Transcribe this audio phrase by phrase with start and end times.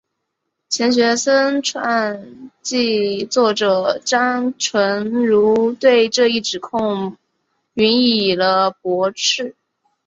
[0.67, 7.17] 钱学森传记作者张纯如对这一指控
[7.75, 9.55] 予以了驳斥。